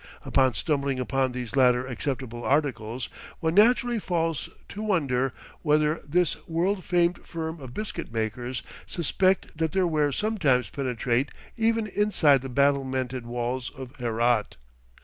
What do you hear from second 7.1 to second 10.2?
firm of biscuit makers suspect that their wares